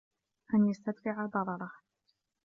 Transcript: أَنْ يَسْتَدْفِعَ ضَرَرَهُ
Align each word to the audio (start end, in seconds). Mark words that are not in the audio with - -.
أَنْ 0.53 0.65
يَسْتَدْفِعَ 0.69 1.25
ضَرَرَهُ 1.25 1.71